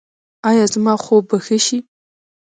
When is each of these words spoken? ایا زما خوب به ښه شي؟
ایا 0.49 0.65
زما 0.73 0.93
خوب 1.03 1.23
به 1.29 1.37
ښه 1.45 1.57
شي؟ 1.65 1.79